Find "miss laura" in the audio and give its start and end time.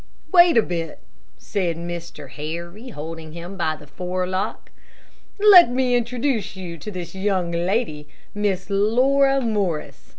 8.33-9.39